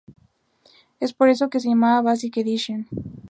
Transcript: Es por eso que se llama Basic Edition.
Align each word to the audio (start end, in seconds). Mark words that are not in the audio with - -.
Es 0.99 1.13
por 1.13 1.29
eso 1.29 1.51
que 1.51 1.59
se 1.59 1.69
llama 1.69 2.01
Basic 2.01 2.37
Edition. 2.37 2.87